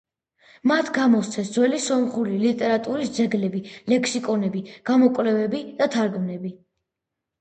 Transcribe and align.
მათ 0.69 0.87
გამოსცეს 0.93 1.49
ძველი 1.57 1.81
სომხური 1.87 2.39
ლიტერატურის 2.45 3.13
ძეგლები, 3.19 3.61
ლექსიკონები, 3.93 4.65
გამოკვლევები, 4.91 5.63
თარგმანები. 5.97 6.53